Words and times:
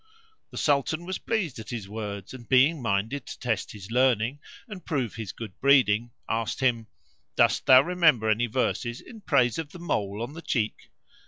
The 0.49 0.57
Sultan 0.57 1.05
was 1.05 1.19
pleased 1.19 1.59
at 1.59 1.69
his 1.69 1.87
words 1.87 2.33
and, 2.33 2.49
being 2.49 2.81
minded 2.81 3.27
to 3.27 3.37
test 3.39 3.71
his 3.71 3.91
learning 3.91 4.39
and 4.67 4.83
prove 4.83 5.13
his 5.13 5.31
good 5.31 5.59
breeding, 5.59 6.09
asked 6.27 6.59
him, 6.59 6.87
"Dost 7.35 7.67
thou 7.67 7.81
remember 7.83 8.27
any 8.27 8.47
verses 8.47 8.99
in 8.99 9.21
praise 9.21 9.59
of 9.59 9.71
the 9.73 9.77
mole 9.77 10.23
on 10.23 10.33
the 10.33 10.41
cheek?" 10.41 10.89